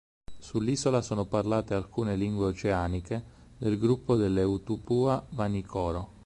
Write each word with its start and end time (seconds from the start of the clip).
Sull'isola 0.39 1.03
sono 1.03 1.25
parlate 1.27 1.75
alcune 1.75 2.15
lingue 2.15 2.47
oceaniche 2.47 3.23
del 3.59 3.77
gruppo 3.77 4.15
delle 4.15 4.41
Utupua-Vanikoro. 4.41 6.13